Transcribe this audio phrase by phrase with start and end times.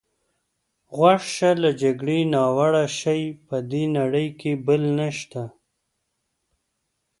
[0.95, 5.41] غوږ شه، له جګړې ناوړه شی په دې نړۍ کې بل نشته.